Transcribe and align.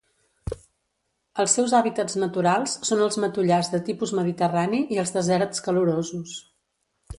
Els 1.43 1.53
seus 1.57 1.75
hàbitats 1.79 2.17
naturals 2.23 2.73
són 2.89 3.05
els 3.09 3.19
matollars 3.25 3.71
de 3.75 3.83
tipus 3.91 4.15
mediterrani 4.21 4.83
i 4.97 5.01
els 5.05 5.15
deserts 5.19 5.65
calorosos. 5.69 6.37